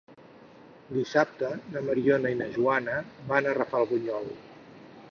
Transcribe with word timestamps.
Dissabte 0.95 1.51
na 1.75 1.83
Mariona 1.91 2.33
i 2.37 2.41
na 2.41 2.49
Joana 2.57 2.97
van 3.31 3.53
a 3.53 3.55
Rafelbunyol. 3.61 4.31